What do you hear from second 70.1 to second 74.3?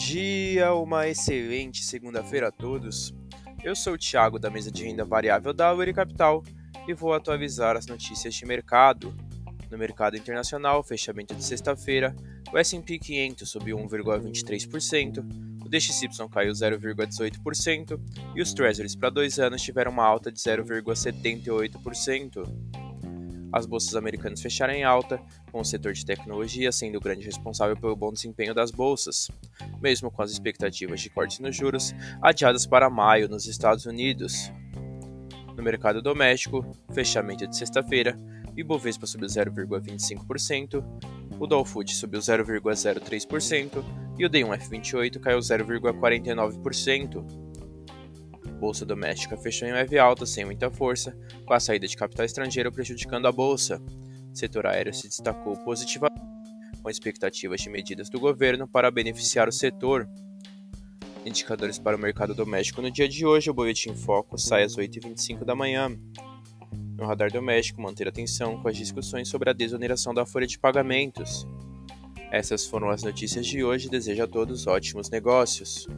da folha de pagamentos. Essas foram as notícias de hoje. Desejo a